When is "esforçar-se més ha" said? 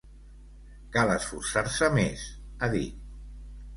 1.17-2.71